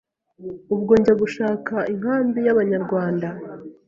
[0.75, 3.27] ubwo njya gushaka inkambi y’abanyarwanda